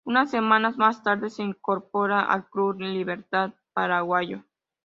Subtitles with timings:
[0.03, 4.41] Unas semanas más tarde se incorpora al Club Libertad paraguayo.